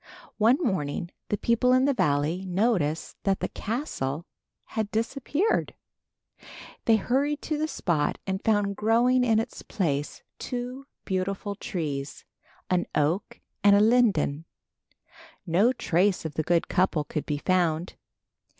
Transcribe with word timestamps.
One 0.39 0.57
morning 0.63 1.11
the 1.29 1.37
people 1.37 1.73
in 1.73 1.85
the 1.85 1.93
valley 1.93 2.43
noticed 2.47 3.17
that 3.21 3.39
the 3.39 3.47
castle 3.49 4.25
had 4.73 4.89
disappeared. 4.89 5.75
They 6.85 6.95
hurried 6.95 7.43
to 7.43 7.59
the 7.59 7.67
spot 7.67 8.17
and 8.25 8.43
found 8.43 8.75
growing 8.75 9.23
in 9.23 9.37
its 9.39 9.61
place 9.61 10.23
two 10.39 10.87
beautiful 11.05 11.53
trees, 11.53 12.25
an 12.67 12.87
oak 12.95 13.41
and 13.63 13.75
a 13.75 13.79
linden. 13.79 14.45
No 15.45 15.71
trace 15.71 16.25
of 16.25 16.33
the 16.33 16.41
good 16.41 16.67
couple 16.67 17.03
could 17.03 17.27
be 17.27 17.37
found. 17.37 17.93